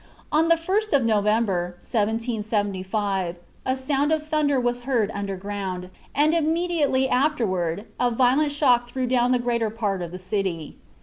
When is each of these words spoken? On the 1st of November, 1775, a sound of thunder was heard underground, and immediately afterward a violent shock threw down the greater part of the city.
On 0.31 0.47
the 0.47 0.55
1st 0.55 0.93
of 0.93 1.05
November, 1.05 1.75
1775, 1.79 3.37
a 3.67 3.77
sound 3.77 4.11
of 4.11 4.25
thunder 4.25 4.59
was 4.59 4.79
heard 4.81 5.11
underground, 5.13 5.91
and 6.15 6.33
immediately 6.33 7.07
afterward 7.07 7.85
a 7.99 8.09
violent 8.09 8.51
shock 8.51 8.89
threw 8.89 9.05
down 9.05 9.31
the 9.31 9.37
greater 9.37 9.69
part 9.69 10.01
of 10.01 10.09
the 10.11 10.17
city. 10.17 10.79